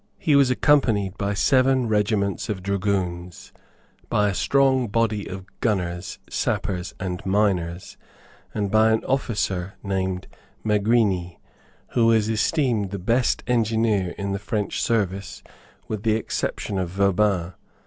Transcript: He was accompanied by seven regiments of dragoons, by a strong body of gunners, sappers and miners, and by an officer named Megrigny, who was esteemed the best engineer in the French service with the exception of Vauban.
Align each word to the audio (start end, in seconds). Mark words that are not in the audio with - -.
He 0.17 0.35
was 0.35 0.49
accompanied 0.49 1.15
by 1.15 1.35
seven 1.35 1.87
regiments 1.87 2.49
of 2.49 2.63
dragoons, 2.63 3.51
by 4.09 4.29
a 4.29 4.33
strong 4.33 4.87
body 4.87 5.27
of 5.29 5.45
gunners, 5.59 6.17
sappers 6.27 6.95
and 6.99 7.23
miners, 7.23 7.97
and 8.51 8.71
by 8.71 8.89
an 8.93 9.03
officer 9.05 9.75
named 9.83 10.27
Megrigny, 10.65 11.37
who 11.89 12.07
was 12.07 12.29
esteemed 12.29 12.89
the 12.89 12.97
best 12.97 13.43
engineer 13.45 14.15
in 14.17 14.31
the 14.31 14.39
French 14.39 14.81
service 14.81 15.43
with 15.87 16.01
the 16.01 16.15
exception 16.15 16.79
of 16.79 16.89
Vauban. 16.89 17.53